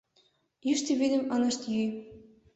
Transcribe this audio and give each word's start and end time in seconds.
Йӱштӧ 0.67 0.91
вӱдым 0.99 1.23
ынышт 1.35 1.61
йӱ. 1.73 1.83